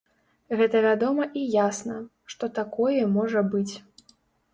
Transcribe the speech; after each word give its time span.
Гэта 0.59 0.79
вядома 0.85 1.27
і 1.41 1.43
ясна, 1.55 1.97
што 2.35 2.49
такое 2.61 2.97
можа 3.19 3.45
быць. 3.53 3.73